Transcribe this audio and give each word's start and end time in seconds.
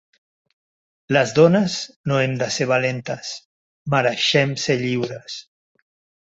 Les 1.17 1.33
dones 1.39 1.75
no 2.11 2.17
hem 2.23 2.33
de 2.41 2.49
ser 2.57 2.67
valentes, 2.73 3.35
mereixem 3.97 4.59
ser 4.67 4.81
lliures. 4.85 5.41